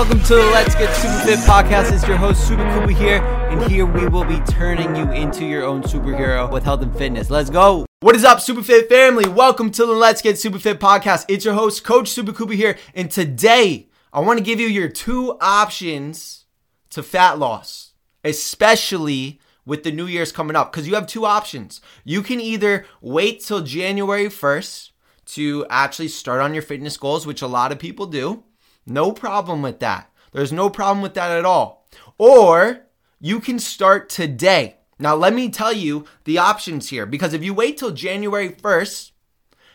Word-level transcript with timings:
Welcome 0.00 0.22
to 0.22 0.34
the 0.34 0.46
Let's 0.46 0.74
Get 0.74 0.96
Super 0.96 1.18
Fit 1.26 1.38
podcast. 1.40 1.92
It's 1.92 2.08
your 2.08 2.16
host, 2.16 2.48
Super 2.48 2.64
Kuba 2.72 2.90
here, 2.90 3.18
and 3.50 3.70
here 3.70 3.84
we 3.84 4.08
will 4.08 4.24
be 4.24 4.40
turning 4.50 4.96
you 4.96 5.12
into 5.12 5.44
your 5.44 5.62
own 5.62 5.82
superhero 5.82 6.50
with 6.50 6.64
health 6.64 6.80
and 6.80 6.96
fitness. 6.96 7.28
Let's 7.28 7.50
go. 7.50 7.84
What 8.00 8.16
is 8.16 8.24
up, 8.24 8.40
Super 8.40 8.62
Fit 8.62 8.88
family? 8.88 9.28
Welcome 9.28 9.70
to 9.72 9.84
the 9.84 9.92
Let's 9.92 10.22
Get 10.22 10.38
Super 10.38 10.58
Fit 10.58 10.80
podcast. 10.80 11.26
It's 11.28 11.44
your 11.44 11.52
host, 11.52 11.84
Coach 11.84 12.08
Super 12.08 12.32
Kuba 12.32 12.54
here, 12.54 12.78
and 12.94 13.10
today 13.10 13.90
I 14.10 14.20
want 14.20 14.38
to 14.38 14.42
give 14.42 14.58
you 14.58 14.68
your 14.68 14.88
two 14.88 15.36
options 15.38 16.46
to 16.88 17.02
fat 17.02 17.38
loss, 17.38 17.92
especially 18.24 19.38
with 19.66 19.82
the 19.82 19.92
New 19.92 20.06
Year's 20.06 20.32
coming 20.32 20.56
up, 20.56 20.72
because 20.72 20.88
you 20.88 20.94
have 20.94 21.06
two 21.06 21.26
options. 21.26 21.82
You 22.04 22.22
can 22.22 22.40
either 22.40 22.86
wait 23.02 23.44
till 23.44 23.60
January 23.60 24.28
1st 24.28 24.92
to 25.26 25.66
actually 25.68 26.08
start 26.08 26.40
on 26.40 26.54
your 26.54 26.62
fitness 26.62 26.96
goals, 26.96 27.26
which 27.26 27.42
a 27.42 27.46
lot 27.46 27.70
of 27.70 27.78
people 27.78 28.06
do 28.06 28.44
no 28.90 29.12
problem 29.12 29.62
with 29.62 29.80
that. 29.80 30.10
There's 30.32 30.52
no 30.52 30.68
problem 30.68 31.02
with 31.02 31.14
that 31.14 31.30
at 31.30 31.44
all. 31.44 31.86
Or 32.18 32.82
you 33.20 33.40
can 33.40 33.58
start 33.58 34.08
today. 34.08 34.76
Now, 34.98 35.14
let 35.14 35.32
me 35.32 35.48
tell 35.48 35.72
you 35.72 36.04
the 36.24 36.38
options 36.38 36.90
here 36.90 37.06
because 37.06 37.32
if 37.32 37.42
you 37.42 37.54
wait 37.54 37.78
till 37.78 37.90
January 37.90 38.50
1st, 38.50 39.12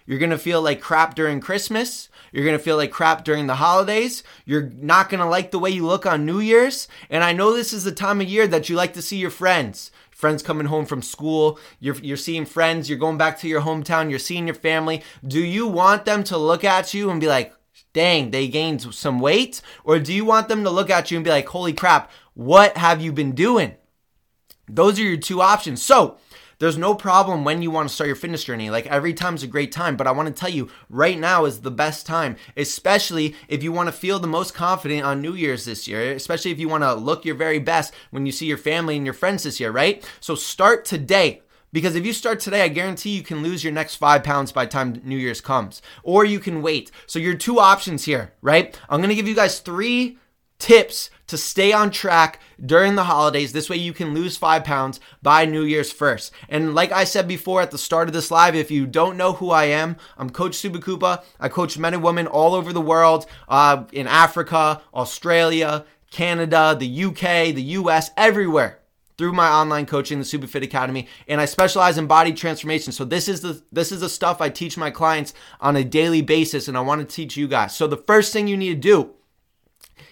you're 0.05 0.19
to 0.29 0.38
feel 0.38 0.61
like 0.61 0.81
crap 0.81 1.15
during 1.15 1.39
Christmas. 1.39 2.09
You're 2.31 2.45
to 2.57 2.63
feel 2.63 2.77
like 2.77 2.91
crap 2.91 3.23
during 3.23 3.47
the 3.47 3.55
holidays. 3.55 4.23
You're 4.45 4.69
not 4.79 5.09
to 5.09 5.25
like 5.25 5.49
the 5.52 5.59
way 5.59 5.71
you 5.71 5.85
look 5.85 6.05
on 6.05 6.25
New 6.25 6.39
Year's. 6.39 6.88
And 7.09 7.23
I 7.23 7.33
know 7.33 7.53
this 7.53 7.73
is 7.73 7.83
the 7.83 7.91
time 7.91 8.21
of 8.21 8.27
year 8.27 8.45
that 8.47 8.69
you 8.69 8.75
like 8.75 8.93
to 8.93 9.02
see 9.02 9.17
your 9.17 9.31
friends. 9.31 9.91
Friends 10.11 10.43
coming 10.43 10.67
home 10.67 10.85
from 10.85 11.02
school, 11.02 11.59
you're, 11.79 11.95
you're 11.95 12.17
seeing 12.17 12.45
friends, 12.45 12.89
you're 12.89 12.99
going 12.99 13.17
back 13.17 13.39
to 13.39 13.49
your 13.49 13.61
hometown, 13.61 14.09
you're 14.09 14.19
seeing 14.19 14.47
your 14.47 14.55
family. 14.55 15.03
Do 15.27 15.39
you 15.43 15.67
want 15.67 16.05
them 16.05 16.23
to 16.25 16.38
look 16.38 16.63
at 16.63 16.94
you 16.94 17.09
and 17.09 17.19
be 17.19 17.27
like, 17.27 17.53
dang, 17.95 18.29
they 18.29 18.47
gained 18.47 18.93
some 18.93 19.19
weight? 19.19 19.61
Or 19.83 19.97
do 19.97 20.13
you 20.13 20.23
want 20.23 20.49
them 20.49 20.63
to 20.63 20.69
look 20.69 20.91
at 20.91 21.09
you 21.09 21.17
and 21.17 21.25
be 21.25 21.31
like, 21.31 21.47
holy 21.47 21.73
crap, 21.73 22.11
what 22.35 22.77
have 22.77 23.01
you 23.01 23.11
been 23.11 23.31
doing? 23.31 23.73
Those 24.67 24.99
are 24.99 25.03
your 25.03 25.17
two 25.17 25.41
options. 25.41 25.81
So, 25.81 26.17
there's 26.57 26.77
no 26.77 26.95
problem 26.95 27.43
when 27.43 27.61
you 27.61 27.69
want 27.69 27.89
to 27.89 27.93
start 27.93 28.07
your 28.07 28.16
fitness 28.16 28.45
journey. 28.45 28.69
Like 28.69 28.88
every 28.88 29.13
time's 29.13 29.43
a 29.43 29.47
great 29.47 29.71
time, 29.71 29.97
but 29.97 30.07
I 30.07 30.11
want 30.11 30.27
to 30.27 30.33
tell 30.33 30.49
you 30.49 30.69
right 30.89 31.19
now 31.19 31.45
is 31.45 31.61
the 31.61 31.71
best 31.71 32.05
time, 32.05 32.38
especially 32.55 33.35
if 33.49 33.61
you 33.61 33.73
want 33.73 33.88
to 33.88 33.93
feel 33.93 34.19
the 34.19 34.27
most 34.27 34.53
confident 34.53 35.03
on 35.03 35.21
New 35.21 35.33
Year's 35.33 35.66
this 35.66 35.88
year, 35.88 36.13
especially 36.13 36.51
if 36.51 36.59
you 36.59 36.69
want 36.69 36.83
to 36.83 36.93
look 36.93 37.25
your 37.25 37.35
very 37.35 37.59
best 37.59 37.93
when 38.11 38.25
you 38.25 38.31
see 38.31 38.45
your 38.45 38.57
family 38.57 38.95
and 38.95 39.05
your 39.05 39.13
friends 39.13 39.43
this 39.43 39.59
year, 39.59 39.71
right? 39.71 40.07
So 40.21 40.35
start 40.35 40.85
today. 40.85 41.41
Because 41.76 41.98
if 41.98 42.06
you 42.06 42.14
start 42.14 42.40
today, 42.40 42.62
I 42.62 42.70
guarantee 42.70 43.09
you 43.09 43.22
can 43.22 43.44
lose 43.44 43.62
your 43.62 43.73
next 43.73 43.95
five 43.95 44.23
pounds 44.23 44.54
by 44.54 44.66
time 44.66 45.02
New 45.04 45.18
Year's 45.18 45.42
comes, 45.42 45.81
or 46.04 46.23
you 46.23 46.40
can 46.40 46.62
wait. 46.62 46.90
So 47.06 47.20
your 47.20 47.36
two 47.36 47.59
options 47.59 48.06
here, 48.06 48.31
right? 48.42 48.80
I'm 48.88 49.02
gonna 49.02 49.14
give 49.14 49.28
you 49.28 49.36
guys 49.36 49.59
three 49.59 50.18
tips 50.58 51.09
to 51.28 51.38
stay 51.38 51.73
on 51.73 51.92
track 51.92 52.40
during 52.66 52.96
the 52.96 53.03
holidays. 53.03 53.52
This 53.52 53.70
way 53.70 53.76
you 53.76 53.92
can 53.92 54.14
lose 54.14 54.38
five 54.38 54.64
pounds 54.64 55.02
by 55.22 55.44
New 55.44 55.64
Year's 55.64 55.92
first. 55.92 56.31
And 56.48 56.73
like 56.73 56.94
I 56.94 57.03
said 57.03 57.28
before 57.28 57.62
at 57.62 57.72
the 57.72 57.78
start 57.78 58.08
of 58.08 58.14
this 58.14 58.31
live, 58.31 58.56
if 58.56 58.72
you 58.72 58.86
don't 58.86 59.18
know 59.18 59.34
who 59.34 59.52
I 59.52 59.66
am, 59.66 59.98
I'm 60.18 60.30
Coach 60.30 60.53
SupaKupa. 60.53 61.26
I 61.42 61.50
coach 61.50 61.78
men 61.78 61.94
and 61.94 62.02
women 62.02 62.26
all 62.26 62.56
over 62.56 62.72
the 62.72 62.80
world, 62.80 63.26
uh, 63.50 63.84
in 63.92 64.08
Africa, 64.08 64.81
Australia, 64.94 65.84
Canada, 66.09 66.73
the 66.80 67.03
UK, 67.03 67.53
the 67.53 67.76
US, 67.80 68.12
everywhere 68.16 68.80
through 69.17 69.33
my 69.33 69.49
online 69.49 69.85
coaching, 69.85 70.19
the 70.19 70.25
Superfit 70.25 70.63
Academy, 70.63 71.08
and 71.27 71.39
I 71.39 71.45
specialize 71.45 71.97
in 71.97 72.08
body 72.08 72.33
transformation. 72.33 72.91
So 72.91 73.05
this 73.05 73.27
is 73.27 73.41
the 73.41 73.63
this 73.72 73.91
is 73.91 74.02
the 74.02 74.09
stuff 74.09 74.41
I 74.41 74.49
teach 74.49 74.77
my 74.77 74.91
clients 74.91 75.33
on 75.61 75.75
a 75.75 75.83
daily 75.83 76.22
basis, 76.22 76.67
and 76.67 76.77
I 76.77 76.81
want 76.81 77.02
to 77.02 77.16
teach 77.16 77.38
you 77.38 77.47
guys. 77.47 77.75
So 77.75 77.88
the 77.88 77.97
first 77.97 78.33
thing 78.33 78.47
you 78.47 78.57
need 78.57 78.69
to 78.69 78.75
do 78.75 79.11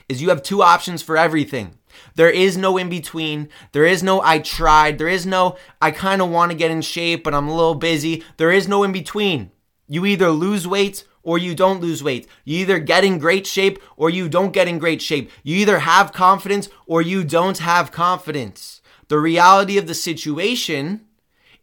is 0.09 0.21
you 0.21 0.29
have 0.29 0.43
two 0.43 0.61
options 0.61 1.01
for 1.01 1.17
everything. 1.17 1.77
There 2.15 2.29
is 2.29 2.57
no 2.57 2.77
in 2.77 2.89
between. 2.89 3.49
There 3.71 3.85
is 3.85 4.03
no 4.03 4.21
I 4.21 4.39
tried. 4.39 4.97
There 4.97 5.07
is 5.07 5.25
no 5.25 5.57
I 5.81 5.91
kind 5.91 6.21
of 6.21 6.29
want 6.29 6.51
to 6.51 6.57
get 6.57 6.71
in 6.71 6.81
shape, 6.81 7.23
but 7.23 7.33
I'm 7.33 7.47
a 7.47 7.55
little 7.55 7.75
busy. 7.75 8.23
There 8.37 8.51
is 8.51 8.67
no 8.67 8.83
in 8.83 8.91
between. 8.91 9.51
You 9.87 10.05
either 10.05 10.29
lose 10.29 10.67
weight 10.67 11.03
or 11.23 11.37
you 11.37 11.55
don't 11.55 11.81
lose 11.81 12.03
weight. 12.03 12.27
You 12.43 12.59
either 12.59 12.79
get 12.79 13.03
in 13.03 13.17
great 13.17 13.47
shape 13.47 13.81
or 13.95 14.09
you 14.09 14.27
don't 14.27 14.53
get 14.53 14.67
in 14.67 14.77
great 14.77 15.01
shape. 15.01 15.31
You 15.43 15.55
either 15.57 15.79
have 15.79 16.11
confidence 16.13 16.69
or 16.85 17.01
you 17.01 17.23
don't 17.23 17.59
have 17.59 17.91
confidence. 17.91 18.81
The 19.07 19.19
reality 19.19 19.77
of 19.77 19.87
the 19.87 19.93
situation 19.93 21.05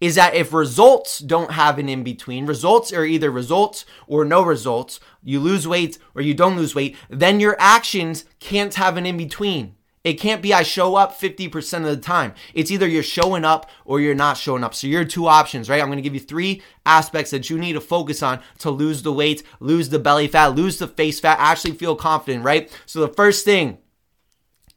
is 0.01 0.15
that 0.15 0.35
if 0.35 0.53
results 0.53 1.19
don't 1.19 1.53
have 1.53 1.79
an 1.79 1.89
in 1.89 2.03
between, 2.03 2.47
results 2.47 2.93
are 2.93 3.05
either 3.05 3.31
results 3.31 3.85
or 4.07 4.25
no 4.25 4.43
results, 4.43 4.99
you 5.23 5.39
lose 5.39 5.69
weight 5.69 5.99
or 6.15 6.23
you 6.23 6.33
don't 6.33 6.57
lose 6.57 6.75
weight, 6.75 6.97
then 7.11 7.39
your 7.39 7.57
actions 7.59 8.25
can't 8.39 8.75
have 8.75 8.97
an 8.97 9.05
in 9.05 9.19
between. 9.19 9.75
It 10.03 10.15
can't 10.15 10.41
be 10.41 10.55
I 10.55 10.63
show 10.63 10.97
up 10.97 11.19
50% 11.19 11.79
of 11.81 11.85
the 11.85 11.97
time. 11.99 12.33
It's 12.55 12.71
either 12.71 12.89
you're 12.89 13.03
showing 13.03 13.45
up 13.45 13.69
or 13.85 14.01
you're 14.01 14.15
not 14.15 14.39
showing 14.39 14.65
up. 14.65 14.75
So 14.75 14.87
you're 14.87 15.05
two 15.05 15.27
options, 15.27 15.69
right? 15.69 15.81
I'm 15.81 15.89
going 15.89 15.99
to 15.99 16.03
give 16.03 16.15
you 16.15 16.21
three 16.21 16.63
aspects 16.87 17.31
that 17.33 17.51
you 17.51 17.59
need 17.59 17.75
to 17.75 17.83
focus 17.83 18.23
on 18.23 18.41
to 18.61 18.71
lose 18.71 19.03
the 19.03 19.13
weight, 19.13 19.43
lose 19.61 19.91
the 19.91 19.99
belly 19.99 20.27
fat, 20.27 20.55
lose 20.55 20.79
the 20.79 20.89
face 20.89 21.21
fat, 21.21 21.37
actually 21.39 21.73
feel 21.73 21.97
confident, 21.97 22.45
right? 22.45 22.73
So 22.87 23.01
the 23.01 23.13
first 23.13 23.45
thing 23.45 23.77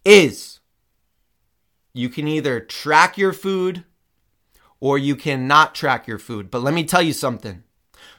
is 0.03 0.52
you 1.93 2.09
can 2.09 2.27
either 2.27 2.59
track 2.59 3.17
your 3.17 3.33
food 3.33 3.83
or 4.79 4.97
you 4.97 5.15
cannot 5.15 5.75
track 5.75 6.07
your 6.07 6.17
food. 6.17 6.49
But 6.49 6.63
let 6.63 6.73
me 6.73 6.83
tell 6.83 7.01
you 7.01 7.13
something. 7.13 7.63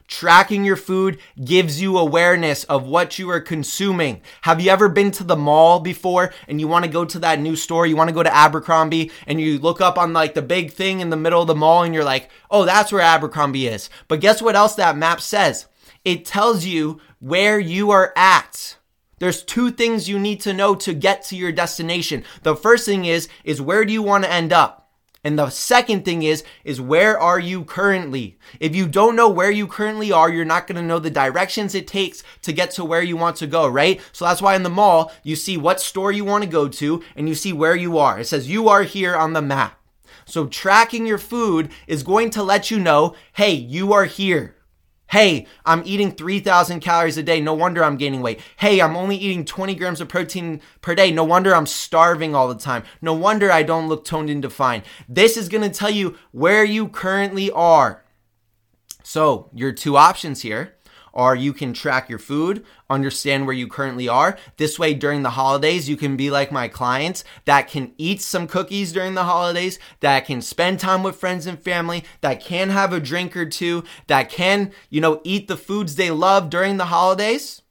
Tracking 0.06 0.64
your 0.64 0.76
food 0.76 1.18
gives 1.42 1.80
you 1.80 1.98
awareness 1.98 2.64
of 2.64 2.86
what 2.86 3.18
you 3.18 3.30
are 3.30 3.40
consuming. 3.40 4.20
Have 4.42 4.60
you 4.60 4.70
ever 4.70 4.88
been 4.88 5.10
to 5.12 5.24
the 5.24 5.36
mall 5.36 5.80
before 5.80 6.32
and 6.46 6.60
you 6.60 6.68
want 6.68 6.84
to 6.84 6.90
go 6.90 7.04
to 7.04 7.18
that 7.20 7.40
new 7.40 7.56
store? 7.56 7.86
You 7.86 7.96
want 7.96 8.08
to 8.08 8.14
go 8.14 8.22
to 8.22 8.34
Abercrombie 8.34 9.10
and 9.26 9.40
you 9.40 9.58
look 9.58 9.80
up 9.80 9.98
on 9.98 10.12
like 10.12 10.34
the 10.34 10.42
big 10.42 10.72
thing 10.72 11.00
in 11.00 11.10
the 11.10 11.16
middle 11.16 11.40
of 11.40 11.48
the 11.48 11.54
mall 11.54 11.82
and 11.82 11.94
you're 11.94 12.04
like, 12.04 12.30
oh, 12.50 12.64
that's 12.64 12.92
where 12.92 13.00
Abercrombie 13.00 13.66
is. 13.66 13.88
But 14.06 14.20
guess 14.20 14.42
what 14.42 14.56
else 14.56 14.74
that 14.74 14.96
map 14.96 15.20
says? 15.20 15.66
It 16.04 16.26
tells 16.26 16.66
you 16.66 17.00
where 17.18 17.58
you 17.58 17.90
are 17.90 18.12
at. 18.14 18.76
There's 19.24 19.42
two 19.42 19.70
things 19.70 20.06
you 20.06 20.18
need 20.18 20.42
to 20.42 20.52
know 20.52 20.74
to 20.74 20.92
get 20.92 21.22
to 21.24 21.34
your 21.34 21.50
destination. 21.50 22.24
The 22.42 22.54
first 22.54 22.84
thing 22.84 23.06
is 23.06 23.26
is 23.42 23.58
where 23.58 23.86
do 23.86 23.90
you 23.90 24.02
want 24.02 24.24
to 24.24 24.30
end 24.30 24.52
up? 24.52 24.90
And 25.24 25.38
the 25.38 25.48
second 25.48 26.04
thing 26.04 26.24
is 26.24 26.44
is 26.62 26.78
where 26.78 27.18
are 27.18 27.38
you 27.38 27.64
currently? 27.64 28.38
If 28.60 28.76
you 28.76 28.86
don't 28.86 29.16
know 29.16 29.30
where 29.30 29.50
you 29.50 29.66
currently 29.66 30.12
are, 30.12 30.28
you're 30.28 30.44
not 30.44 30.66
going 30.66 30.76
to 30.76 30.86
know 30.86 30.98
the 30.98 31.08
directions 31.08 31.74
it 31.74 31.86
takes 31.88 32.22
to 32.42 32.52
get 32.52 32.72
to 32.72 32.84
where 32.84 33.02
you 33.02 33.16
want 33.16 33.36
to 33.36 33.46
go, 33.46 33.66
right? 33.66 33.98
So 34.12 34.26
that's 34.26 34.42
why 34.42 34.56
in 34.56 34.62
the 34.62 34.68
mall, 34.68 35.10
you 35.22 35.36
see 35.36 35.56
what 35.56 35.80
store 35.80 36.12
you 36.12 36.26
want 36.26 36.44
to 36.44 36.50
go 36.50 36.68
to 36.68 37.02
and 37.16 37.26
you 37.26 37.34
see 37.34 37.54
where 37.54 37.74
you 37.74 37.96
are. 37.96 38.20
It 38.20 38.26
says 38.26 38.50
you 38.50 38.68
are 38.68 38.82
here 38.82 39.16
on 39.16 39.32
the 39.32 39.40
map. 39.40 39.80
So 40.26 40.48
tracking 40.48 41.06
your 41.06 41.16
food 41.16 41.70
is 41.86 42.02
going 42.02 42.28
to 42.32 42.42
let 42.42 42.70
you 42.70 42.78
know, 42.78 43.14
"Hey, 43.32 43.54
you 43.54 43.94
are 43.94 44.04
here." 44.04 44.56
Hey, 45.08 45.46
I'm 45.64 45.82
eating 45.84 46.10
3,000 46.10 46.80
calories 46.80 47.16
a 47.16 47.22
day. 47.22 47.40
No 47.40 47.54
wonder 47.54 47.84
I'm 47.84 47.96
gaining 47.96 48.22
weight. 48.22 48.40
Hey, 48.56 48.80
I'm 48.80 48.96
only 48.96 49.16
eating 49.16 49.44
20 49.44 49.74
grams 49.74 50.00
of 50.00 50.08
protein 50.08 50.60
per 50.80 50.94
day. 50.94 51.10
No 51.10 51.24
wonder 51.24 51.54
I'm 51.54 51.66
starving 51.66 52.34
all 52.34 52.48
the 52.48 52.58
time. 52.58 52.84
No 53.00 53.12
wonder 53.12 53.52
I 53.52 53.62
don't 53.62 53.88
look 53.88 54.04
toned 54.04 54.30
and 54.30 54.42
defined. 54.42 54.82
This 55.08 55.36
is 55.36 55.48
going 55.48 55.62
to 55.62 55.76
tell 55.76 55.90
you 55.90 56.16
where 56.32 56.64
you 56.64 56.88
currently 56.88 57.50
are. 57.50 58.02
So, 59.02 59.50
your 59.54 59.72
two 59.72 59.96
options 59.96 60.42
here 60.42 60.74
or 61.14 61.34
you 61.36 61.52
can 61.52 61.72
track 61.72 62.10
your 62.10 62.18
food, 62.18 62.64
understand 62.90 63.46
where 63.46 63.54
you 63.54 63.68
currently 63.68 64.08
are. 64.08 64.36
This 64.56 64.78
way, 64.78 64.92
during 64.92 65.22
the 65.22 65.30
holidays, 65.30 65.88
you 65.88 65.96
can 65.96 66.16
be 66.16 66.28
like 66.28 66.52
my 66.52 66.66
clients 66.68 67.24
that 67.44 67.68
can 67.68 67.94
eat 67.96 68.20
some 68.20 68.48
cookies 68.48 68.92
during 68.92 69.14
the 69.14 69.24
holidays, 69.24 69.78
that 70.00 70.26
can 70.26 70.42
spend 70.42 70.80
time 70.80 71.04
with 71.04 71.16
friends 71.16 71.46
and 71.46 71.58
family, 71.58 72.04
that 72.20 72.44
can 72.44 72.68
have 72.70 72.92
a 72.92 73.00
drink 73.00 73.36
or 73.36 73.46
two, 73.46 73.84
that 74.08 74.28
can, 74.28 74.72
you 74.90 75.00
know, 75.00 75.20
eat 75.24 75.46
the 75.46 75.56
foods 75.56 75.94
they 75.94 76.10
love 76.10 76.50
during 76.50 76.76
the 76.76 76.86
holidays. 76.86 77.62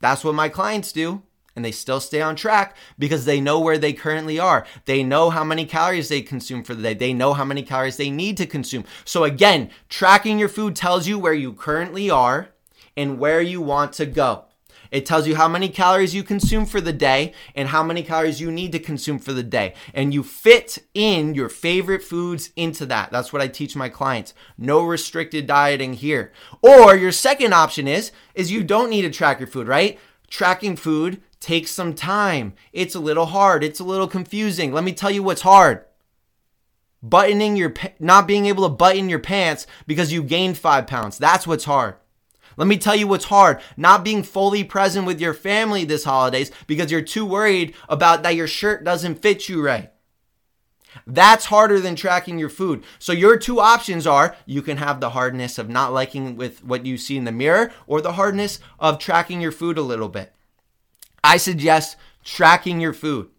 That's 0.00 0.24
what 0.24 0.34
my 0.34 0.48
clients 0.48 0.92
do 0.92 1.22
and 1.54 1.64
they 1.64 1.72
still 1.72 2.00
stay 2.00 2.22
on 2.22 2.34
track 2.34 2.76
because 2.98 3.24
they 3.24 3.40
know 3.40 3.60
where 3.60 3.78
they 3.78 3.92
currently 3.92 4.38
are. 4.38 4.66
They 4.86 5.02
know 5.02 5.30
how 5.30 5.44
many 5.44 5.66
calories 5.66 6.08
they 6.08 6.22
consume 6.22 6.64
for 6.64 6.74
the 6.74 6.82
day. 6.82 6.94
They 6.94 7.12
know 7.12 7.34
how 7.34 7.44
many 7.44 7.62
calories 7.62 7.98
they 7.98 8.10
need 8.10 8.36
to 8.38 8.46
consume. 8.46 8.84
So 9.04 9.24
again, 9.24 9.70
tracking 9.90 10.38
your 10.38 10.48
food 10.48 10.74
tells 10.74 11.06
you 11.06 11.18
where 11.18 11.34
you 11.34 11.52
currently 11.52 12.08
are 12.08 12.51
and 12.96 13.18
where 13.18 13.40
you 13.40 13.60
want 13.60 13.92
to 13.94 14.06
go. 14.06 14.44
It 14.92 15.06
tells 15.06 15.26
you 15.26 15.36
how 15.36 15.48
many 15.48 15.70
calories 15.70 16.14
you 16.14 16.22
consume 16.22 16.66
for 16.66 16.80
the 16.80 16.92
day 16.92 17.32
and 17.54 17.68
how 17.68 17.82
many 17.82 18.02
calories 18.02 18.42
you 18.42 18.52
need 18.52 18.72
to 18.72 18.78
consume 18.78 19.18
for 19.18 19.32
the 19.32 19.42
day. 19.42 19.74
And 19.94 20.12
you 20.12 20.22
fit 20.22 20.78
in 20.92 21.34
your 21.34 21.48
favorite 21.48 22.02
foods 22.02 22.50
into 22.56 22.84
that. 22.86 23.10
That's 23.10 23.32
what 23.32 23.40
I 23.40 23.48
teach 23.48 23.74
my 23.74 23.88
clients. 23.88 24.34
No 24.58 24.84
restricted 24.84 25.46
dieting 25.46 25.94
here. 25.94 26.30
Or 26.60 26.94
your 26.94 27.10
second 27.10 27.54
option 27.54 27.88
is 27.88 28.12
is 28.34 28.52
you 28.52 28.62
don't 28.62 28.90
need 28.90 29.02
to 29.02 29.10
track 29.10 29.40
your 29.40 29.46
food, 29.46 29.66
right? 29.66 29.98
Tracking 30.28 30.76
food 30.76 31.22
takes 31.40 31.70
some 31.70 31.94
time. 31.94 32.52
It's 32.72 32.94
a 32.94 33.00
little 33.00 33.26
hard. 33.26 33.64
It's 33.64 33.80
a 33.80 33.84
little 33.84 34.08
confusing. 34.08 34.72
Let 34.72 34.84
me 34.84 34.92
tell 34.92 35.10
you 35.10 35.22
what's 35.22 35.42
hard 35.42 35.86
buttoning 37.02 37.56
your 37.56 37.74
not 37.98 38.28
being 38.28 38.46
able 38.46 38.62
to 38.62 38.72
button 38.72 39.08
your 39.08 39.18
pants 39.18 39.66
because 39.88 40.12
you 40.12 40.22
gained 40.22 40.56
five 40.56 40.86
pounds 40.86 41.18
that's 41.18 41.48
what's 41.48 41.64
hard 41.64 41.96
Let 42.56 42.68
me 42.68 42.76
tell 42.76 42.96
you 42.96 43.06
what's 43.06 43.26
hard. 43.26 43.60
Not 43.76 44.04
being 44.04 44.22
fully 44.22 44.64
present 44.64 45.06
with 45.06 45.20
your 45.20 45.34
family 45.34 45.84
this 45.84 46.04
holidays 46.04 46.50
because 46.66 46.90
you're 46.90 47.02
too 47.02 47.24
worried 47.24 47.74
about 47.88 48.22
that 48.22 48.36
your 48.36 48.46
shirt 48.46 48.84
doesn't 48.84 49.22
fit 49.22 49.48
you 49.48 49.64
right. 49.64 49.90
That's 51.06 51.46
harder 51.46 51.80
than 51.80 51.96
tracking 51.96 52.38
your 52.38 52.50
food. 52.50 52.84
So 52.98 53.12
your 53.12 53.38
two 53.38 53.60
options 53.60 54.06
are 54.06 54.36
you 54.44 54.62
can 54.62 54.76
have 54.76 55.00
the 55.00 55.10
hardness 55.10 55.58
of 55.58 55.68
not 55.68 55.92
liking 55.92 56.36
with 56.36 56.62
what 56.62 56.84
you 56.84 56.98
see 56.98 57.16
in 57.16 57.24
the 57.24 57.32
mirror 57.32 57.72
or 57.86 58.00
the 58.00 58.12
hardness 58.12 58.60
of 58.78 58.98
tracking 58.98 59.40
your 59.40 59.52
food 59.52 59.78
a 59.78 59.82
little 59.82 60.08
bit. 60.08 60.34
I 61.24 61.38
suggest 61.38 61.96
tracking 62.24 62.80
your 62.80 62.92
food. 62.92 63.30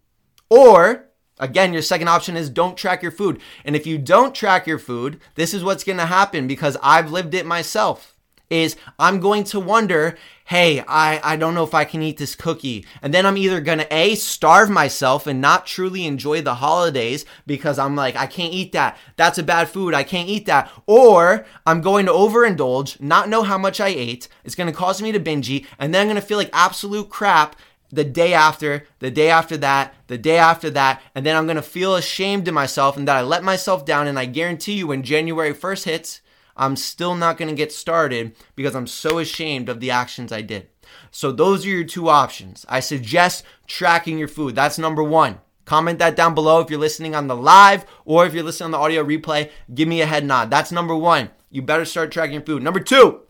Or 0.49 1.09
Again, 1.39 1.73
your 1.73 1.81
second 1.81 2.07
option 2.07 2.37
is 2.37 2.49
don't 2.49 2.77
track 2.77 3.01
your 3.01 3.11
food. 3.11 3.41
And 3.65 3.75
if 3.75 3.87
you 3.87 3.97
don't 3.97 4.35
track 4.35 4.67
your 4.67 4.77
food, 4.77 5.19
this 5.33 5.53
is 5.53 5.63
what's 5.63 5.83
going 5.83 5.97
to 5.97 6.05
happen 6.05 6.47
because 6.47 6.77
I've 6.81 7.11
lived 7.11 7.33
it 7.33 7.45
myself 7.45 8.12
is 8.53 8.75
I'm 8.99 9.19
going 9.19 9.43
to 9.45 9.59
wonder, 9.59 10.15
hey, 10.45 10.83
I, 10.87 11.19
I 11.23 11.35
don't 11.35 11.55
know 11.55 11.63
if 11.63 11.73
I 11.73 11.85
can 11.85 12.01
eat 12.01 12.17
this 12.17 12.35
cookie. 12.35 12.85
And 13.01 13.13
then 13.13 13.25
I'm 13.25 13.37
either 13.37 13.59
going 13.59 13.79
to 13.79 13.93
A, 13.93 14.15
starve 14.15 14.69
myself 14.69 15.25
and 15.25 15.41
not 15.41 15.65
truly 15.65 16.05
enjoy 16.05 16.41
the 16.41 16.55
holidays 16.55 17.25
because 17.47 17.79
I'm 17.79 17.95
like, 17.95 18.15
I 18.15 18.27
can't 18.27 18.53
eat 18.53 18.71
that. 18.73 18.97
That's 19.15 19.37
a 19.37 19.43
bad 19.43 19.69
food. 19.69 19.93
I 19.93 20.03
can't 20.03 20.29
eat 20.29 20.45
that. 20.45 20.71
Or 20.85 21.45
I'm 21.65 21.81
going 21.81 22.05
to 22.05 22.11
overindulge, 22.11 23.01
not 23.01 23.29
know 23.29 23.43
how 23.43 23.57
much 23.57 23.81
I 23.81 23.87
ate. 23.87 24.27
It's 24.43 24.55
going 24.55 24.71
to 24.71 24.77
cause 24.77 25.01
me 25.01 25.11
to 25.11 25.19
binge 25.19 25.49
eat. 25.49 25.67
And 25.79 25.93
then 25.93 26.01
I'm 26.01 26.07
going 26.07 26.21
to 26.21 26.27
feel 26.27 26.37
like 26.37 26.51
absolute 26.53 27.09
crap 27.09 27.55
the 27.93 28.03
day 28.03 28.33
after, 28.33 28.87
the 28.99 29.11
day 29.11 29.29
after 29.29 29.55
that, 29.57 29.93
the 30.07 30.17
day 30.17 30.37
after 30.37 30.71
that, 30.71 30.99
and 31.13 31.23
then 31.23 31.35
I'm 31.35 31.45
gonna 31.45 31.61
feel 31.61 31.95
ashamed 31.95 32.47
of 32.47 32.53
myself 32.55 32.97
and 32.97 33.07
that 33.07 33.17
I 33.17 33.21
let 33.21 33.43
myself 33.43 33.85
down. 33.85 34.07
And 34.07 34.17
I 34.17 34.25
guarantee 34.25 34.73
you, 34.73 34.87
when 34.87 35.03
January 35.03 35.53
1st 35.53 35.83
hits, 35.83 36.21
I'm 36.55 36.75
still 36.75 37.15
not 37.15 37.37
going 37.37 37.49
to 37.49 37.55
get 37.55 37.71
started 37.71 38.35
because 38.55 38.75
I'm 38.75 38.87
so 38.87 39.19
ashamed 39.19 39.69
of 39.69 39.79
the 39.79 39.91
actions 39.91 40.31
I 40.31 40.41
did. 40.41 40.69
So, 41.11 41.31
those 41.31 41.65
are 41.65 41.69
your 41.69 41.83
two 41.83 42.09
options. 42.09 42.65
I 42.69 42.79
suggest 42.79 43.43
tracking 43.67 44.19
your 44.19 44.27
food. 44.27 44.55
That's 44.55 44.77
number 44.77 45.03
one. 45.03 45.39
Comment 45.65 45.97
that 45.99 46.15
down 46.15 46.35
below 46.35 46.59
if 46.59 46.69
you're 46.69 46.79
listening 46.79 47.15
on 47.15 47.27
the 47.27 47.35
live 47.35 47.85
or 48.05 48.25
if 48.25 48.33
you're 48.33 48.43
listening 48.43 48.65
on 48.65 48.71
the 48.71 48.77
audio 48.77 49.03
replay. 49.03 49.49
Give 49.73 49.87
me 49.87 50.01
a 50.01 50.05
head 50.05 50.25
nod. 50.25 50.49
That's 50.49 50.71
number 50.71 50.95
one. 50.95 51.29
You 51.49 51.61
better 51.61 51.85
start 51.85 52.11
tracking 52.11 52.33
your 52.33 52.43
food. 52.43 52.63
Number 52.63 52.79
two 52.79 53.21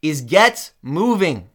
is 0.00 0.20
get 0.20 0.72
moving. 0.82 1.50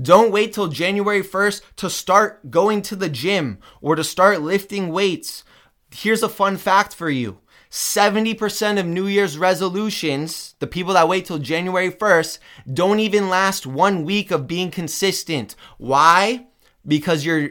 Don't 0.00 0.30
wait 0.30 0.52
till 0.52 0.68
January 0.68 1.22
1st 1.22 1.62
to 1.76 1.90
start 1.90 2.50
going 2.50 2.82
to 2.82 2.96
the 2.96 3.08
gym 3.08 3.58
or 3.80 3.96
to 3.96 4.04
start 4.04 4.42
lifting 4.42 4.88
weights. 4.90 5.42
Here's 5.90 6.22
a 6.22 6.28
fun 6.28 6.56
fact 6.56 6.94
for 6.94 7.08
you 7.08 7.38
70% 7.70 8.80
of 8.80 8.86
New 8.86 9.06
Year's 9.06 9.36
resolutions, 9.36 10.54
the 10.58 10.66
people 10.66 10.94
that 10.94 11.08
wait 11.08 11.26
till 11.26 11.38
January 11.38 11.90
1st, 11.90 12.38
don't 12.72 13.00
even 13.00 13.28
last 13.28 13.66
one 13.66 14.04
week 14.04 14.30
of 14.30 14.46
being 14.46 14.70
consistent. 14.70 15.54
Why? 15.76 16.46
Because 16.86 17.24
you're 17.24 17.50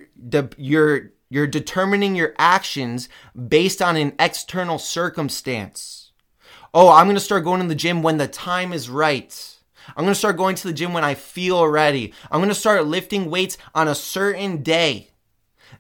you're 0.58 1.12
you're 1.30 1.48
determining 1.48 2.16
your 2.16 2.34
actions 2.38 3.10
based 3.48 3.82
on 3.82 3.96
an 3.96 4.14
external 4.18 4.80
circumstance. 4.80 6.12
Oh, 6.74 6.90
I'm 6.90 7.06
going 7.06 7.16
to 7.16 7.22
start 7.22 7.44
going 7.44 7.62
to 7.62 7.68
the 7.68 7.76
gym 7.76 8.02
when 8.02 8.18
the 8.18 8.28
time 8.28 8.74
is 8.74 8.90
right. 8.90 9.58
I'm 9.96 10.04
going 10.04 10.14
to 10.14 10.16
start 10.16 10.38
going 10.38 10.56
to 10.56 10.68
the 10.68 10.74
gym 10.74 10.94
when 10.94 11.04
I 11.04 11.14
feel 11.14 11.68
ready. 11.68 12.14
I'm 12.32 12.40
going 12.40 12.50
to 12.50 12.56
start 12.56 12.86
lifting 12.86 13.30
weights 13.30 13.58
on 13.74 13.88
a 13.88 13.96
certain 13.96 14.64
day. 14.64 15.12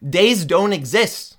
Days 0.07 0.45
don't 0.45 0.73
exist. 0.73 1.36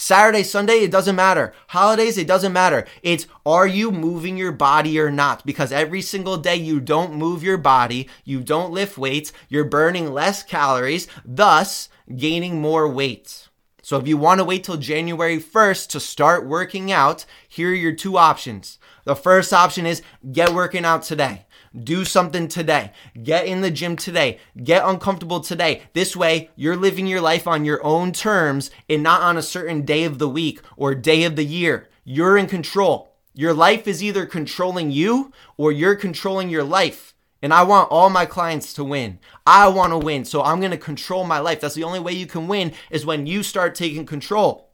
Saturday, 0.00 0.44
Sunday, 0.44 0.74
it 0.84 0.92
doesn't 0.92 1.16
matter. 1.16 1.52
Holidays, 1.66 2.16
it 2.18 2.28
doesn't 2.28 2.52
matter. 2.52 2.86
It's 3.02 3.26
are 3.44 3.66
you 3.66 3.90
moving 3.90 4.36
your 4.36 4.52
body 4.52 4.96
or 5.00 5.10
not? 5.10 5.44
Because 5.44 5.72
every 5.72 6.02
single 6.02 6.36
day 6.36 6.54
you 6.54 6.78
don't 6.78 7.14
move 7.14 7.42
your 7.42 7.58
body, 7.58 8.08
you 8.24 8.40
don't 8.40 8.70
lift 8.70 8.96
weights, 8.96 9.32
you're 9.48 9.64
burning 9.64 10.12
less 10.12 10.44
calories, 10.44 11.08
thus 11.24 11.88
gaining 12.14 12.60
more 12.60 12.88
weight. 12.88 13.48
So 13.82 13.98
if 13.98 14.06
you 14.06 14.16
want 14.16 14.38
to 14.38 14.44
wait 14.44 14.62
till 14.62 14.76
January 14.76 15.40
1st 15.40 15.88
to 15.88 15.98
start 15.98 16.46
working 16.46 16.92
out, 16.92 17.26
here 17.48 17.70
are 17.70 17.74
your 17.74 17.92
two 17.92 18.16
options. 18.16 18.78
The 19.02 19.16
first 19.16 19.52
option 19.52 19.84
is 19.84 20.02
get 20.30 20.54
working 20.54 20.84
out 20.84 21.02
today. 21.02 21.46
Do 21.76 22.04
something 22.04 22.48
today. 22.48 22.92
Get 23.22 23.46
in 23.46 23.60
the 23.60 23.70
gym 23.70 23.96
today. 23.96 24.38
Get 24.62 24.86
uncomfortable 24.86 25.40
today. 25.40 25.82
This 25.92 26.16
way, 26.16 26.50
you're 26.56 26.76
living 26.76 27.06
your 27.06 27.20
life 27.20 27.46
on 27.46 27.64
your 27.64 27.84
own 27.84 28.12
terms 28.12 28.70
and 28.88 29.02
not 29.02 29.22
on 29.22 29.36
a 29.36 29.42
certain 29.42 29.82
day 29.82 30.04
of 30.04 30.18
the 30.18 30.28
week 30.28 30.60
or 30.76 30.94
day 30.94 31.24
of 31.24 31.36
the 31.36 31.44
year. 31.44 31.88
You're 32.04 32.38
in 32.38 32.46
control. 32.46 33.14
Your 33.34 33.54
life 33.54 33.86
is 33.86 34.02
either 34.02 34.26
controlling 34.26 34.90
you 34.90 35.32
or 35.56 35.70
you're 35.70 35.94
controlling 35.94 36.48
your 36.48 36.64
life. 36.64 37.14
And 37.40 37.54
I 37.54 37.62
want 37.62 37.90
all 37.90 38.10
my 38.10 38.26
clients 38.26 38.72
to 38.74 38.84
win. 38.84 39.20
I 39.46 39.68
want 39.68 39.92
to 39.92 39.98
win. 39.98 40.24
So 40.24 40.42
I'm 40.42 40.58
going 40.58 40.72
to 40.72 40.76
control 40.78 41.24
my 41.24 41.38
life. 41.38 41.60
That's 41.60 41.74
the 41.74 41.84
only 41.84 42.00
way 42.00 42.12
you 42.12 42.26
can 42.26 42.48
win 42.48 42.72
is 42.90 43.06
when 43.06 43.26
you 43.26 43.42
start 43.42 43.74
taking 43.74 44.06
control. 44.06 44.68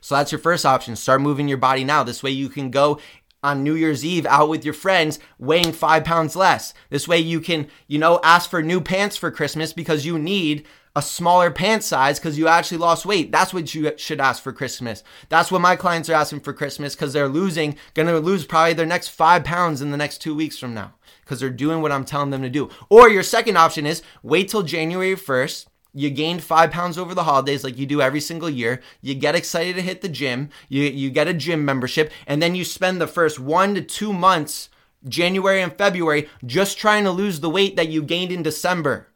So 0.00 0.14
that's 0.14 0.30
your 0.30 0.38
first 0.38 0.64
option. 0.64 0.94
Start 0.94 1.20
moving 1.20 1.48
your 1.48 1.58
body 1.58 1.82
now. 1.82 2.04
This 2.04 2.22
way 2.22 2.30
you 2.30 2.48
can 2.48 2.70
go 2.70 3.00
on 3.42 3.62
New 3.62 3.74
Year's 3.74 4.04
Eve 4.04 4.26
out 4.26 4.48
with 4.48 4.64
your 4.64 4.74
friends 4.74 5.18
weighing 5.38 5.72
five 5.72 6.04
pounds 6.04 6.34
less. 6.34 6.74
This 6.90 7.06
way 7.06 7.18
you 7.18 7.40
can, 7.40 7.68
you 7.86 7.98
know, 7.98 8.20
ask 8.22 8.50
for 8.50 8.62
new 8.62 8.80
pants 8.80 9.16
for 9.16 9.30
Christmas 9.30 9.72
because 9.72 10.04
you 10.04 10.18
need 10.18 10.66
a 10.96 11.02
smaller 11.02 11.50
pant 11.50 11.84
size 11.84 12.18
because 12.18 12.36
you 12.36 12.48
actually 12.48 12.78
lost 12.78 13.06
weight. 13.06 13.30
That's 13.30 13.54
what 13.54 13.72
you 13.72 13.92
should 13.96 14.20
ask 14.20 14.42
for 14.42 14.52
Christmas. 14.52 15.04
That's 15.28 15.52
what 15.52 15.60
my 15.60 15.76
clients 15.76 16.08
are 16.08 16.14
asking 16.14 16.40
for 16.40 16.52
Christmas 16.52 16.96
because 16.96 17.12
they're 17.12 17.28
losing, 17.28 17.76
gonna 17.94 18.18
lose 18.18 18.44
probably 18.44 18.72
their 18.72 18.86
next 18.86 19.08
five 19.08 19.44
pounds 19.44 19.80
in 19.80 19.92
the 19.92 19.96
next 19.96 20.18
two 20.18 20.34
weeks 20.34 20.58
from 20.58 20.74
now 20.74 20.94
because 21.20 21.38
they're 21.38 21.50
doing 21.50 21.82
what 21.82 21.92
I'm 21.92 22.04
telling 22.04 22.30
them 22.30 22.42
to 22.42 22.50
do. 22.50 22.68
Or 22.88 23.08
your 23.08 23.22
second 23.22 23.56
option 23.56 23.86
is 23.86 24.02
wait 24.24 24.48
till 24.48 24.62
January 24.62 25.14
1st 25.14 25.66
you 25.94 26.10
gained 26.10 26.42
five 26.42 26.70
pounds 26.70 26.98
over 26.98 27.14
the 27.14 27.24
holidays 27.24 27.64
like 27.64 27.78
you 27.78 27.86
do 27.86 28.00
every 28.00 28.20
single 28.20 28.50
year. 28.50 28.80
You 29.00 29.14
get 29.14 29.34
excited 29.34 29.76
to 29.76 29.82
hit 29.82 30.00
the 30.00 30.08
gym. 30.08 30.50
You, 30.68 30.82
you 30.82 31.10
get 31.10 31.28
a 31.28 31.34
gym 31.34 31.64
membership. 31.64 32.12
And 32.26 32.42
then 32.42 32.54
you 32.54 32.64
spend 32.64 33.00
the 33.00 33.06
first 33.06 33.40
one 33.40 33.74
to 33.74 33.82
two 33.82 34.12
months, 34.12 34.68
January 35.08 35.62
and 35.62 35.72
February, 35.72 36.28
just 36.44 36.78
trying 36.78 37.04
to 37.04 37.10
lose 37.10 37.40
the 37.40 37.50
weight 37.50 37.76
that 37.76 37.88
you 37.88 38.02
gained 38.02 38.32
in 38.32 38.42
December. 38.42 39.08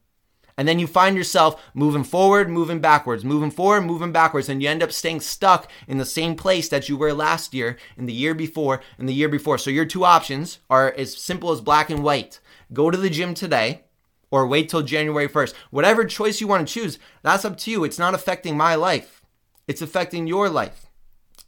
And 0.57 0.69
then 0.69 0.79
you 0.79 0.87
find 0.87 1.17
yourself 1.17 1.63
moving 1.75 2.05
forward, 2.05 2.51
moving 2.51 2.81
backwards, 2.81 3.25
moving 3.25 3.51
forward, 3.51 3.83
moving 3.83 4.13
backwards, 4.13 4.49
and 4.49 4.63
you 4.63 4.69
end 4.69 4.83
up 4.83 4.93
staying 4.93 5.21
stuck 5.21 5.71
in 5.89 5.99
the 5.99 6.05
same 6.05 6.37
place 6.37 6.69
that 6.69 6.89
you 6.89 6.97
were 6.97 7.15
last 7.15 7.55
year, 7.55 7.79
and 7.97 8.07
the 8.07 8.13
year 8.13 8.35
before, 8.35 8.83
and 8.99 9.09
the 9.09 9.15
year 9.15 9.31
before. 9.31 9.57
So 9.57 9.71
your 9.71 9.87
two 9.87 10.05
options 10.05 10.59
are 10.69 10.93
as 10.93 11.17
simple 11.17 11.53
as 11.53 11.63
black 11.63 11.89
and 11.89 12.05
white. 12.05 12.39
Go 12.73 12.91
to 12.91 12.99
the 12.99 13.09
gym 13.11 13.33
today 13.35 13.85
or 14.33 14.47
wait 14.47 14.69
till 14.69 14.83
January 14.83 15.29
1st. 15.29 15.55
Whatever 15.71 16.05
choice 16.05 16.41
you 16.41 16.49
want 16.49 16.67
to 16.67 16.75
choose, 16.75 16.99
that's 17.23 17.45
up 17.45 17.57
to 17.59 17.71
you. 17.71 17.85
It's 17.85 17.99
not 17.99 18.15
affecting 18.15 18.57
my 18.57 18.75
life, 18.75 19.23
it's 19.69 19.83
affecting 19.83 20.27
your 20.27 20.49
life. 20.49 20.87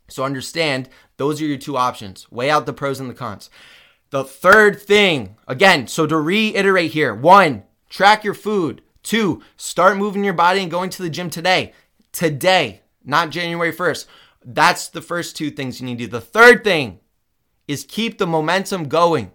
So 0.06 0.22
understand 0.22 0.90
those 1.16 1.40
are 1.40 1.46
your 1.46 1.56
two 1.56 1.76
options. 1.76 2.30
Weigh 2.30 2.50
out 2.50 2.66
the 2.66 2.72
pros 2.72 3.00
and 3.00 3.10
the 3.10 3.14
cons. 3.14 3.50
The 4.10 4.22
third 4.22 4.80
thing, 4.80 5.36
again, 5.48 5.88
so 5.88 6.06
to 6.06 6.16
reiterate 6.16 6.92
here 6.92 7.14
one, 7.14 7.64
track 7.88 8.22
your 8.22 8.34
food. 8.34 8.82
Two, 9.02 9.42
start 9.56 9.96
moving 9.96 10.24
your 10.24 10.34
body 10.34 10.60
and 10.60 10.70
going 10.70 10.90
to 10.90 11.02
the 11.02 11.10
gym 11.10 11.30
today. 11.30 11.72
Today, 12.12 12.82
not 13.04 13.30
January 13.30 13.72
1st. 13.72 14.06
That's 14.44 14.88
the 14.88 15.02
first 15.02 15.36
two 15.36 15.50
things 15.50 15.80
you 15.80 15.86
need 15.86 15.98
to 15.98 16.04
do. 16.04 16.10
The 16.10 16.20
third 16.20 16.64
thing 16.64 17.00
is 17.66 17.84
keep 17.84 18.18
the 18.18 18.26
momentum 18.26 18.88
going. 18.88 19.32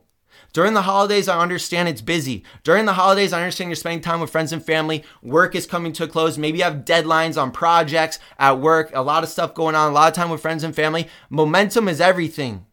During 0.52 0.74
the 0.74 0.82
holidays, 0.82 1.28
I 1.28 1.40
understand 1.40 1.90
it's 1.90 2.02
busy. 2.02 2.44
During 2.64 2.86
the 2.86 2.94
holidays, 2.94 3.34
I 3.34 3.42
understand 3.42 3.70
you're 3.70 3.76
spending 3.76 4.02
time 4.02 4.20
with 4.20 4.32
friends 4.32 4.52
and 4.52 4.64
family. 4.64 5.04
Work 5.22 5.54
is 5.56 5.68
coming 5.68 5.94
to 5.94 6.06
a 6.06 6.08
close. 6.08 6.38
Maybe 6.38 6.60
you 6.60 6.64
have 6.64 6.86
deadlines 6.86 7.40
on 7.40 7.52
projects 7.52 8.20
at 8.40 8.60
work, 8.60 8.92
a 8.94 9.02
lot 9.02 9.24
of 9.24 9.30
stuff 9.30 9.54
going 9.54 9.76
on, 9.76 9.92
a 9.92 9.94
lot 9.94 10.08
of 10.08 10.16
time 10.16 10.30
with 10.30 10.42
friends 10.42 10.64
and 10.64 10.76
family. 10.76 11.08
Momentum 11.30 11.88
is 11.88 12.02
everything. 12.02 12.66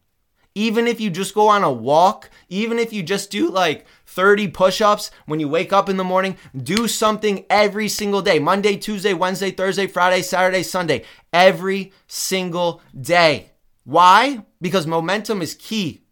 Even 0.55 0.87
if 0.87 0.99
you 0.99 1.11
just 1.11 1.35
go 1.35 1.49
on 1.49 1.63
a 1.63 1.71
walk, 1.71 2.31
even 2.49 2.79
if 2.79 2.91
you 2.91 3.03
just 3.03 3.29
do 3.29 3.51
like 3.51 3.85
30 4.07 4.47
push 4.47 4.81
ups 4.81 5.11
when 5.27 5.39
you 5.39 5.47
wake 5.47 5.71
up 5.71 5.87
in 5.87 5.97
the 5.97 6.03
morning, 6.03 6.35
do 6.55 6.87
something 6.87 7.45
every 7.47 7.87
single 7.87 8.23
day 8.23 8.39
Monday, 8.39 8.75
Tuesday, 8.75 9.13
Wednesday, 9.13 9.51
Thursday, 9.51 9.85
Friday, 9.85 10.23
Saturday, 10.23 10.63
Sunday. 10.63 11.05
Every 11.31 11.93
single 12.07 12.81
day. 12.99 13.51
Why? 13.83 14.45
Because 14.59 14.87
momentum 14.87 15.43
is 15.43 15.53
key. 15.53 16.06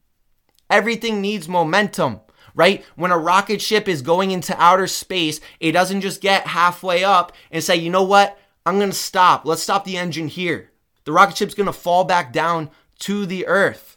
Everything 0.76 1.22
needs 1.22 1.48
momentum, 1.48 2.20
right? 2.54 2.84
When 2.98 3.12
a 3.12 3.18
rocket 3.18 3.62
ship 3.62 3.88
is 3.88 4.02
going 4.02 4.32
into 4.32 4.62
outer 4.62 4.88
space, 4.88 5.40
it 5.62 5.72
doesn't 5.72 6.02
just 6.02 6.20
get 6.20 6.48
halfway 6.48 7.02
up 7.02 7.32
and 7.50 7.64
say, 7.64 7.78
you 7.78 7.90
know 7.90 8.04
what? 8.04 8.38
I'm 8.66 8.78
going 8.78 8.90
to 8.90 8.96
stop. 8.96 9.46
Let's 9.46 9.64
stop 9.64 9.86
the 9.86 9.96
engine 9.96 10.28
here. 10.28 10.72
The 11.06 11.14
rocket 11.14 11.38
ship's 11.38 11.54
going 11.54 11.68
to 11.68 11.72
fall 11.72 12.04
back 12.04 12.34
down 12.34 12.72
to 13.00 13.26
the 13.26 13.48
earth 13.48 13.96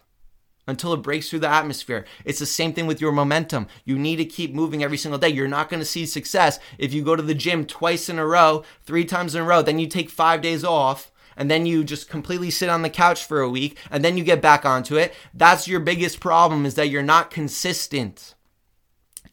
until 0.68 0.92
it 0.92 1.02
breaks 1.02 1.28
through 1.28 1.40
the 1.40 1.48
atmosphere. 1.48 2.04
It's 2.24 2.38
the 2.38 2.46
same 2.46 2.72
thing 2.72 2.86
with 2.86 3.00
your 3.00 3.10
momentum. 3.10 3.66
You 3.84 3.98
need 3.98 4.16
to 4.16 4.24
keep 4.24 4.54
moving 4.54 4.84
every 4.84 4.98
single 4.98 5.18
day. 5.18 5.30
You're 5.30 5.48
not 5.48 5.68
going 5.68 5.80
to 5.80 5.84
see 5.84 6.06
success 6.06 6.60
if 6.78 6.94
you 6.94 7.02
go 7.02 7.16
to 7.16 7.22
the 7.22 7.34
gym 7.34 7.66
twice 7.66 8.08
in 8.08 8.20
a 8.20 8.26
row, 8.26 8.62
three 8.84 9.04
times 9.04 9.34
in 9.34 9.42
a 9.42 9.44
row, 9.44 9.62
then 9.62 9.80
you 9.80 9.88
take 9.88 10.10
five 10.10 10.42
days 10.42 10.62
off 10.62 11.10
and 11.38 11.48
then 11.48 11.64
you 11.64 11.84
just 11.84 12.10
completely 12.10 12.50
sit 12.50 12.68
on 12.68 12.82
the 12.82 12.90
couch 12.90 13.24
for 13.24 13.40
a 13.40 13.48
week 13.48 13.78
and 13.90 14.04
then 14.04 14.18
you 14.18 14.24
get 14.24 14.42
back 14.42 14.66
onto 14.66 14.96
it. 14.96 15.14
That's 15.32 15.68
your 15.68 15.80
biggest 15.80 16.18
problem 16.18 16.66
is 16.66 16.74
that 16.74 16.90
you're 16.90 17.02
not 17.02 17.30
consistent. 17.30 18.34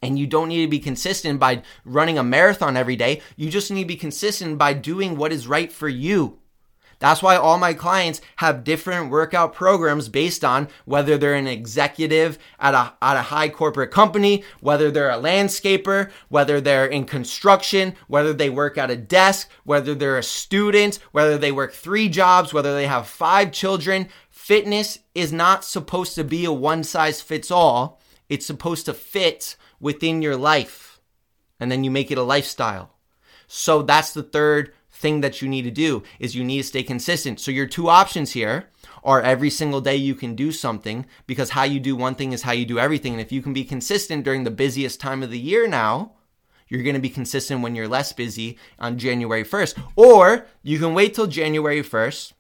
And 0.01 0.19
you 0.19 0.27
don't 0.27 0.50
need 0.50 0.62
to 0.62 0.69
be 0.69 0.79
consistent 0.79 1.39
by 1.39 1.63
running 1.83 2.19
a 2.19 2.24
marathon 2.24 2.77
every 2.77 2.95
day. 2.95 3.21
You 3.35 3.50
just 3.50 3.71
need 3.71 3.83
to 3.83 3.88
be 3.88 3.95
consistent 3.95 4.59
by 4.59 4.74
doing 4.74 5.17
what 5.17 5.33
is 5.33 5.47
right 5.47 5.71
for 5.71 5.89
you. 5.89 6.38
That's 6.99 7.21
why 7.21 7.35
all 7.35 7.57
my 7.57 7.73
clients 7.73 8.21
have 8.37 8.63
different 8.63 9.11
workout 9.11 9.53
programs 9.53 10.09
based 10.09 10.45
on 10.45 10.69
whether 10.85 11.17
they're 11.17 11.35
an 11.35 11.47
executive 11.47 12.37
at 12.59 12.73
a, 12.73 12.93
at 13.01 13.17
a 13.17 13.23
high 13.23 13.49
corporate 13.49 13.91
company, 13.91 14.43
whether 14.61 14.91
they're 14.91 15.09
a 15.09 15.19
landscaper, 15.19 16.11
whether 16.29 16.61
they're 16.61 16.85
in 16.85 17.05
construction, 17.05 17.95
whether 18.07 18.33
they 18.33 18.49
work 18.49 18.77
at 18.77 18.91
a 18.91 18.95
desk, 18.95 19.49
whether 19.63 19.93
they're 19.93 20.17
a 20.17 20.23
student, 20.23 20.99
whether 21.11 21.37
they 21.37 21.51
work 21.51 21.73
three 21.73 22.09
jobs, 22.09 22.53
whether 22.53 22.73
they 22.73 22.87
have 22.87 23.07
five 23.07 23.51
children. 23.51 24.07
Fitness 24.29 24.99
is 25.13 25.33
not 25.33 25.65
supposed 25.65 26.15
to 26.15 26.23
be 26.23 26.45
a 26.45 26.51
one 26.51 26.83
size 26.83 27.21
fits 27.21 27.51
all. 27.51 27.99
It's 28.29 28.45
supposed 28.45 28.85
to 28.85 28.93
fit 28.93 29.55
within 29.79 30.21
your 30.21 30.35
life. 30.35 30.99
And 31.59 31.71
then 31.71 31.83
you 31.83 31.91
make 31.91 32.11
it 32.11 32.17
a 32.17 32.23
lifestyle. 32.23 32.91
So 33.47 33.81
that's 33.81 34.13
the 34.13 34.23
third 34.23 34.73
thing 34.95 35.21
that 35.21 35.41
you 35.41 35.49
need 35.49 35.63
to 35.63 35.71
do 35.71 36.03
is 36.19 36.35
you 36.35 36.43
need 36.43 36.61
to 36.61 36.67
stay 36.67 36.81
consistent. 36.81 37.39
So 37.39 37.51
your 37.51 37.67
two 37.67 37.89
options 37.89 38.31
here 38.31 38.69
are 39.03 39.21
every 39.21 39.49
single 39.49 39.81
day 39.81 39.95
you 39.95 40.15
can 40.15 40.35
do 40.35 40.51
something 40.51 41.05
because 41.27 41.51
how 41.51 41.63
you 41.63 41.79
do 41.79 41.95
one 41.95 42.15
thing 42.15 42.31
is 42.31 42.43
how 42.43 42.53
you 42.53 42.65
do 42.65 42.79
everything. 42.79 43.13
And 43.13 43.21
if 43.21 43.31
you 43.31 43.41
can 43.41 43.53
be 43.53 43.65
consistent 43.65 44.23
during 44.23 44.45
the 44.45 44.51
busiest 44.51 44.99
time 44.99 45.21
of 45.21 45.29
the 45.29 45.39
year 45.39 45.67
now, 45.67 46.13
you're 46.67 46.81
going 46.81 46.95
to 46.95 47.01
be 47.01 47.09
consistent 47.09 47.61
when 47.61 47.75
you're 47.75 47.87
less 47.87 48.13
busy 48.13 48.57
on 48.79 48.97
January 48.97 49.43
1st. 49.43 49.77
Or 49.95 50.47
you 50.63 50.79
can 50.79 50.93
wait 50.93 51.13
till 51.13 51.27
January 51.27 51.83
1st 51.83 52.33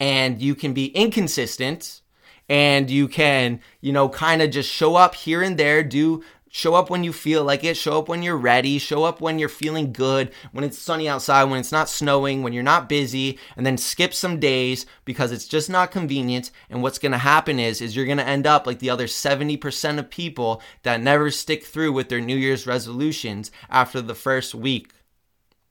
and 0.00 0.40
you 0.40 0.54
can 0.54 0.72
be 0.72 0.86
inconsistent 0.86 2.02
and 2.48 2.88
you 2.88 3.08
can, 3.08 3.60
you 3.80 3.92
know, 3.92 4.08
kind 4.08 4.40
of 4.40 4.50
just 4.50 4.70
show 4.70 4.96
up 4.96 5.14
here 5.14 5.42
and 5.42 5.58
there, 5.58 5.82
do 5.82 6.24
Show 6.50 6.74
up 6.74 6.88
when 6.88 7.04
you 7.04 7.12
feel 7.12 7.44
like 7.44 7.62
it. 7.62 7.76
Show 7.76 7.98
up 7.98 8.08
when 8.08 8.22
you're 8.22 8.36
ready. 8.36 8.78
Show 8.78 9.04
up 9.04 9.20
when 9.20 9.38
you're 9.38 9.48
feeling 9.48 9.92
good, 9.92 10.32
when 10.52 10.64
it's 10.64 10.78
sunny 10.78 11.08
outside, 11.08 11.44
when 11.44 11.60
it's 11.60 11.72
not 11.72 11.90
snowing, 11.90 12.42
when 12.42 12.52
you're 12.52 12.62
not 12.62 12.88
busy, 12.88 13.38
and 13.56 13.66
then 13.66 13.76
skip 13.76 14.14
some 14.14 14.40
days 14.40 14.86
because 15.04 15.30
it's 15.30 15.46
just 15.46 15.68
not 15.68 15.90
convenient. 15.90 16.50
And 16.70 16.82
what's 16.82 16.98
going 16.98 17.12
to 17.12 17.18
happen 17.18 17.58
is 17.60 17.82
is 17.82 17.94
you're 17.94 18.06
going 18.06 18.18
to 18.18 18.26
end 18.26 18.46
up 18.46 18.66
like 18.66 18.78
the 18.78 18.90
other 18.90 19.06
70% 19.06 19.98
of 19.98 20.10
people 20.10 20.62
that 20.84 21.02
never 21.02 21.30
stick 21.30 21.64
through 21.64 21.92
with 21.92 22.08
their 22.08 22.20
New 22.20 22.36
Year's 22.36 22.66
resolutions 22.66 23.50
after 23.68 24.00
the 24.00 24.14
first 24.14 24.54
week. 24.54 24.92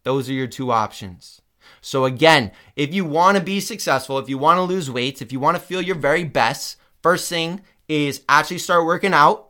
Those 0.04 0.30
are 0.30 0.34
your 0.34 0.48
two 0.48 0.72
options. 0.72 1.42
So 1.82 2.06
again, 2.06 2.52
if 2.76 2.94
you 2.94 3.04
want 3.04 3.38
to 3.38 3.44
be 3.44 3.60
successful, 3.60 4.20
if 4.20 4.30
you 4.30 4.38
want 4.38 4.58
to 4.58 4.64
lose 4.64 4.92
weight, 4.92 5.22
if 5.22 5.32
you 5.32 5.40
want 5.40 5.58
to 5.58 5.64
feel 5.64 5.82
your 5.82 5.96
very 5.96 6.24
best, 6.24 6.78
first 7.02 7.30
thing 7.30 7.62
is 7.88 8.22
actually 8.30 8.60
start 8.60 8.86
working 8.86 9.14
out 9.14 9.47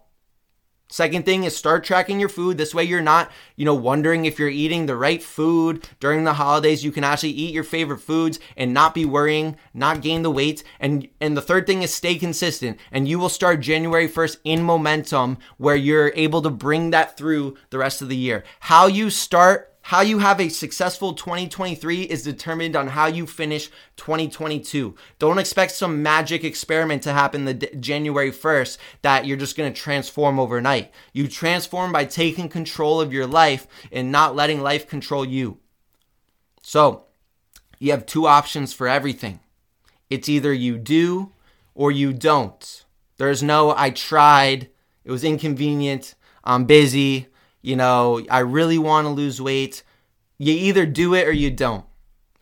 Second 0.89 1.25
thing 1.25 1.44
is 1.44 1.56
start 1.56 1.84
tracking 1.84 2.20
your 2.20 2.29
food. 2.29 2.58
This 2.58 2.74
way 2.74 2.86
you're 2.86 3.01
not, 3.01 3.29
you 3.58 3.65
know, 3.65 3.75
wondering 3.75 4.24
if 4.25 4.39
you're 4.39 4.48
eating 4.48 4.86
the 4.86 4.96
right 4.96 5.22
food 5.22 5.88
during 6.00 6.24
the 6.24 6.34
holidays. 6.34 6.84
You 6.84 6.91
can 6.91 7.03
actually 7.03 7.32
eat 7.32 7.53
your 7.53 7.65
favorite 7.65 8.00
foods 8.00 8.39
and 8.56 8.74
not 8.74 8.94
be 8.94 9.03
worrying, 9.03 9.58
not 9.74 10.01
gain 10.01 10.22
the 10.22 10.32
weight. 10.32 10.63
And 10.79 11.08
and 11.20 11.36
the 11.36 11.41
third 11.41 11.67
thing 11.67 11.82
is 11.82 11.94
stay 11.94 12.15
consistent. 12.15 12.79
And 12.91 13.08
you 13.08 13.20
will 13.20 13.29
start 13.29 13.60
January 13.60 14.08
1st 14.08 14.38
in 14.46 14.63
momentum 14.63 15.39
where 15.58 15.75
you're 15.75 16.13
able 16.15 16.41
to 16.41 16.50
bring 16.50 16.91
that 16.91 17.17
through 17.17 17.58
the 17.70 17.79
rest 17.79 18.01
of 18.01 18.08
the 18.08 18.15
year. 18.15 18.46
How 18.62 18.88
you 18.88 19.10
start 19.10 19.74
how 19.88 20.01
you 20.01 20.20
have 20.20 20.41
a 20.41 20.50
successful 20.50 21.13
2023 21.13 22.01
is 22.01 22.22
determined 22.22 22.75
on 22.75 22.88
how 22.88 23.06
you 23.06 23.25
finish 23.25 23.70
2022. 23.96 24.94
Don't 25.17 25.39
expect 25.39 25.72
some 25.72 26.03
magic 26.03 26.44
experiment 26.44 27.03
to 27.03 27.13
happen 27.13 27.46
the 27.46 27.53
d- 27.53 27.70
January 27.79 28.29
1st 28.29 28.77
that 29.01 29.25
you're 29.25 29.38
just 29.38 29.56
going 29.56 29.72
to 29.74 29.82
transform 29.82 30.41
overnight. 30.41 30.91
You 31.13 31.29
transform 31.29 31.94
by 31.94 32.03
taking 32.03 32.50
control 32.50 33.00
of 33.00 33.13
your 33.13 33.25
life 33.25 33.65
and 33.89 34.12
not 34.12 34.36
letting 34.36 34.60
life 34.60 34.89
control 34.89 35.24
you. 35.24 35.58
So, 36.62 37.06
you 37.79 37.91
have 37.91 38.06
two 38.06 38.27
options 38.27 38.74
for 38.74 38.89
everything. 38.89 39.39
It's 40.10 40.27
either 40.27 40.51
you 40.51 40.77
do 40.77 41.32
or 41.75 41.94
you 41.94 42.12
don't. 42.12 42.84
There's 43.15 43.41
no 43.41 43.74
I 43.74 43.91
tried, 43.91 44.70
it 45.06 45.12
was 45.12 45.24
inconvenient, 45.24 46.13
I'm 46.44 46.65
busy, 46.65 47.29
you 47.62 47.76
know, 47.76 48.26
I 48.30 48.40
really 48.40 48.78
want 48.78 49.06
to 49.06 49.10
lose 49.10 49.42
weight. 49.42 49.84
You 50.38 50.54
either 50.54 50.86
do 50.86 51.14
it 51.14 51.28
or 51.28 51.32
you 51.32 51.52
don't. 51.52 51.86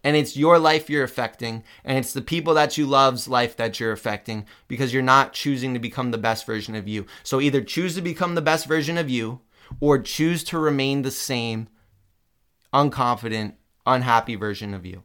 And 0.03 0.15
it's 0.15 0.37
your 0.37 0.59
life 0.59 0.87
you're 0.87 1.03
affecting, 1.03 1.63
and 1.83 1.97
it's 1.97 2.13
the 2.13 2.21
people 2.21 2.53
that 2.53 2.77
you 2.77 2.85
love's 2.85 3.27
life 3.27 3.57
that 3.57 3.79
you're 3.79 3.91
affecting 3.91 4.45
because 4.67 4.93
you're 4.93 5.01
not 5.01 5.33
choosing 5.33 5.73
to 5.73 5.79
become 5.79 6.11
the 6.11 6.19
best 6.19 6.45
version 6.45 6.75
of 6.75 6.87
you. 6.87 7.07
So 7.23 7.41
either 7.41 7.61
choose 7.61 7.95
to 7.95 8.03
become 8.03 8.35
the 8.35 8.41
best 8.41 8.67
version 8.67 8.99
of 8.99 9.09
you 9.09 9.41
or 9.79 9.97
choose 9.97 10.43
to 10.43 10.59
remain 10.59 11.01
the 11.01 11.09
same 11.09 11.69
unconfident, 12.71 13.53
unhappy 13.87 14.35
version 14.35 14.75
of 14.75 14.85
you. 14.85 15.01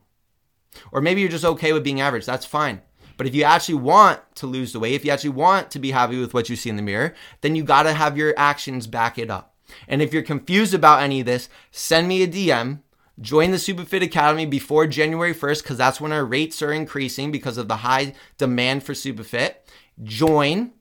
Or 0.92 1.00
maybe 1.00 1.22
you're 1.22 1.30
just 1.30 1.46
okay 1.46 1.72
with 1.72 1.84
being 1.84 2.02
average. 2.02 2.26
That's 2.26 2.44
fine. 2.44 2.82
But 3.16 3.26
if 3.26 3.34
you 3.34 3.44
actually 3.44 3.76
want 3.76 4.20
to 4.36 4.46
lose 4.46 4.72
the 4.72 4.80
weight, 4.80 4.94
if 4.94 5.04
you 5.04 5.10
actually 5.12 5.30
want 5.30 5.70
to 5.72 5.78
be 5.78 5.90
happy 5.90 6.18
with 6.18 6.34
what 6.34 6.48
you 6.48 6.56
see 6.56 6.70
in 6.70 6.76
the 6.76 6.82
mirror, 6.82 7.14
then 7.40 7.54
you 7.54 7.64
got 7.64 7.84
to 7.84 7.92
have 7.92 8.16
your 8.16 8.34
actions 8.36 8.86
back 8.86 9.18
it 9.18 9.30
up. 9.30 9.49
And 9.88 10.02
if 10.02 10.12
you're 10.12 10.22
confused 10.22 10.74
about 10.74 11.02
any 11.02 11.20
of 11.20 11.26
this, 11.26 11.48
send 11.70 12.08
me 12.08 12.22
a 12.22 12.28
DM. 12.28 12.80
Join 13.20 13.50
the 13.50 13.58
Superfit 13.58 14.02
Academy 14.02 14.46
before 14.46 14.86
January 14.86 15.34
1st 15.34 15.62
because 15.62 15.76
that's 15.76 16.00
when 16.00 16.12
our 16.12 16.24
rates 16.24 16.62
are 16.62 16.72
increasing 16.72 17.30
because 17.30 17.58
of 17.58 17.68
the 17.68 17.76
high 17.76 18.14
demand 18.38 18.82
for 18.82 18.94
Superfit. 18.94 19.56
Join, 20.02 20.72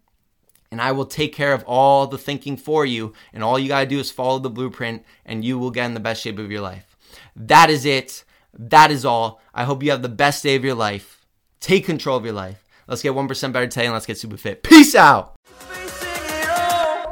and 0.72 0.81
I 0.81 0.93
will 0.93 1.05
take 1.05 1.34
care 1.34 1.51
of 1.51 1.63
all 1.65 2.08
the 2.08 2.17
thinking 2.17 2.55
for 2.55 2.86
you. 2.86 3.13
And 3.34 3.43
all 3.43 3.60
you 3.60 3.67
got 3.67 3.81
to 3.81 3.86
do 3.86 4.00
is 4.00 4.10
follow 4.10 4.39
the 4.39 4.50
blueprint, 4.50 5.03
and 5.25 5.43
you 5.43 5.60
will 5.60 5.72
get 5.72 5.86
in 5.86 5.96
the 5.96 6.00
best 6.00 6.22
shape 6.22 6.39
of 6.39 6.50
your 6.50 6.62
life. 6.62 6.96
That 7.36 7.69
is 7.69 7.86
it. 7.86 8.24
That 8.53 8.89
is 8.91 9.03
all. 9.03 9.41
I 9.53 9.65
hope 9.65 9.84
you 9.84 9.91
have 9.91 10.01
the 10.01 10.10
best 10.10 10.43
day 10.43 10.55
of 10.55 10.63
your 10.63 10.75
life. 10.75 11.25
Take 11.60 11.86
control 11.86 12.17
of 12.17 12.24
your 12.24 12.34
life. 12.34 12.63
Let's 12.88 13.01
get 13.01 13.13
1% 13.13 13.53
better 13.53 13.67
today 13.67 13.86
and 13.86 13.93
let's 13.93 14.05
get 14.05 14.17
super 14.17 14.38
fit. 14.38 14.63
Peace 14.63 14.96
out. 14.96 15.36